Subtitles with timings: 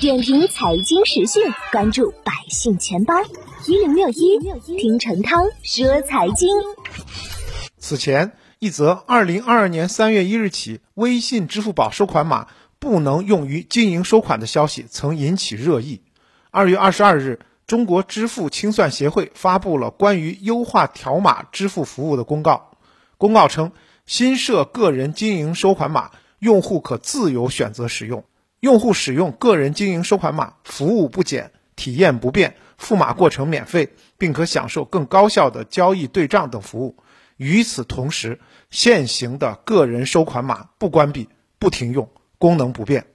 [0.00, 3.14] 点评财经时讯，关注百姓钱包
[3.66, 4.38] 一零六一，
[4.76, 6.48] 听陈涛说财经。
[7.78, 12.48] 此前，一则二零二二年三月一日起，微信、支付宝收款码
[12.80, 16.02] 不能用于经营收款的消息曾引起热议。
[16.50, 17.38] 二月二十二日，
[17.68, 22.72] 中国支付清算协会发布了关于优化条码支付服务的公告。
[23.16, 23.70] 公告称，
[24.06, 26.10] 新设个人经营收款码，
[26.40, 28.24] 用户可自由选择使用。
[28.60, 36.96] 用户使用个人经营收款码，服务不减，体验不变，付码过程免费，并可享受更高效的交易对账等服务。
[37.36, 41.28] 与此同时，现行的个人收款码不关闭、
[41.60, 43.06] 不停用，功能不变。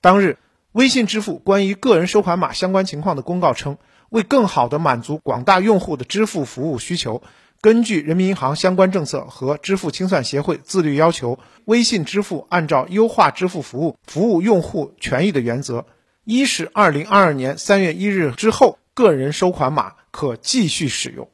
[0.00, 0.38] 当日，
[0.70, 3.76] 微信支付关于个人收款码相关情况的公告称，
[4.08, 7.24] 为更好地满足广大用户的支付服务需求。
[7.62, 15.84] 根据人民银行相关政策和支付清算协会自律要求，微信支付按照优化支付服务、服务用户权益的原则，
[16.24, 21.26] 一是二零二二年三月一日之后，个人收款码可继续使用；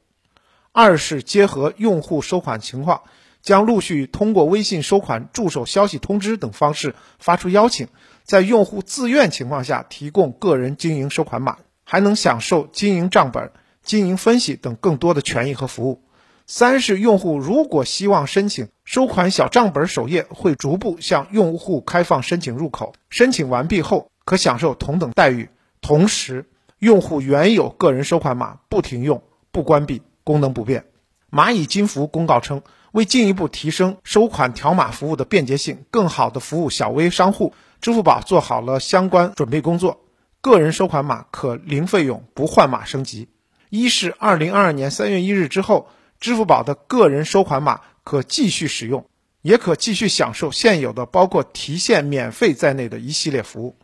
[0.73, 3.03] 二是结合用户收款情况，
[3.41, 7.87] 将陆续通过微信收款助手消息通知等方式发出邀请，
[8.25, 13.53] 在用户自愿情况下提供个人经营收款码，还能享受经营账本、
[13.85, 16.03] 经营分析等更多的权益和服务。
[16.49, 25.49] 三是用户如果希望申请收款小账本首页会逐步向用户开放申请入口，申请完毕后可享受同等待遇。
[25.81, 30.85] 同时，用户原有个人收款码不停用、不关闭，功能不变。
[31.33, 40.05] 蚂蚁金服公告称，为进一步提升收款条码服务的便捷性，更好地服务小微商户，支付宝做好了相关准备工作。
[40.41, 43.27] 个人收款码可零费用、不换码升级。
[43.69, 45.89] 一是二零二二年三月一日之后。
[46.21, 49.09] 支付宝的个人收款码可继续使用，
[49.43, 53.77] 也可继续享受现有的包括提现免费在内的一系列服务。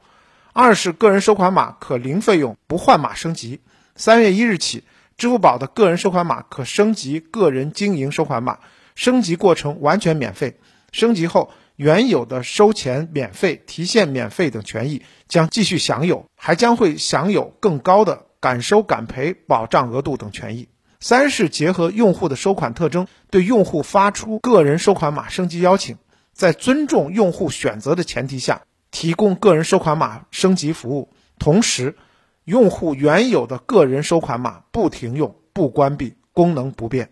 [0.53, 3.61] 二是个人收款码可零费用不换码升级。
[3.95, 4.85] 三月一日起，
[5.17, 8.59] 支付宝的个人收款码可升级个人经营收款码，
[8.95, 10.59] 升级过程完全免费。
[10.91, 20.69] 升级后，原有的收钱免费、提现免费等权益将继续享有，还将会享有更高的敢收敢赔保障额度等权益。
[21.03, 25.97] 三是结合用户的收款特征，对用户发出个人收款码升级邀请，
[26.33, 31.13] 在尊重用户选择的前提下，提供个人收款码升级服务。
[31.41, 31.97] 同时，
[32.45, 37.11] 用户原有的个人收款码不停用、不关闭，功能不变。